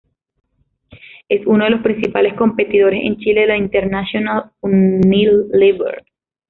[1.29, 6.03] Es uno de los principales competidores en Chile de la internacional Unilever.